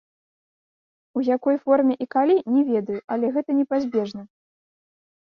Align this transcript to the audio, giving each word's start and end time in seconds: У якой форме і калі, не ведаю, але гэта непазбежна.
У 1.19 1.23
якой 1.35 1.55
форме 1.67 1.93
і 2.07 2.09
калі, 2.17 2.37
не 2.57 2.61
ведаю, 2.73 2.99
але 3.19 3.25
гэта 3.39 3.51
непазбежна. 3.63 4.21